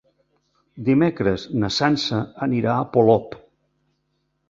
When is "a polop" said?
2.79-3.41